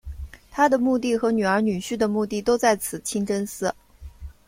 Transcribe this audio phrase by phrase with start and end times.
[0.49, 3.71] 她的墓地和女儿女婿的墓地都在此清真寺。